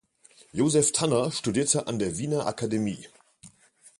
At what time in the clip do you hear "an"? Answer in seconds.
1.85-1.99